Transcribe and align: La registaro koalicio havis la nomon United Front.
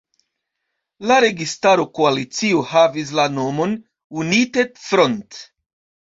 La 1.09 1.17
registaro 1.25 1.83
koalicio 1.99 2.63
havis 2.69 3.11
la 3.19 3.25
nomon 3.33 3.75
United 4.23 4.81
Front. 4.87 5.39